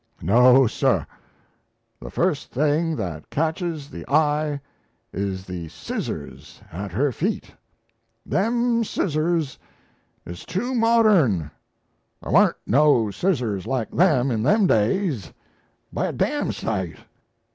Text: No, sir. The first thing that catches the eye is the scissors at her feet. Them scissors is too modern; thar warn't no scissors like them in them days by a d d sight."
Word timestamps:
No, 0.23 0.65
sir. 0.65 1.05
The 1.99 2.09
first 2.09 2.49
thing 2.49 2.95
that 2.95 3.29
catches 3.29 3.87
the 3.91 4.03
eye 4.09 4.59
is 5.13 5.45
the 5.45 5.67
scissors 5.69 6.59
at 6.71 6.91
her 6.91 7.11
feet. 7.11 7.51
Them 8.25 8.83
scissors 8.83 9.59
is 10.25 10.43
too 10.43 10.73
modern; 10.73 11.51
thar 12.19 12.31
warn't 12.31 12.57
no 12.65 13.11
scissors 13.11 13.67
like 13.67 13.91
them 13.91 14.31
in 14.31 14.41
them 14.41 14.65
days 14.65 15.31
by 15.93 16.07
a 16.07 16.11
d 16.13 16.25
d 16.25 16.51
sight." 16.51 16.97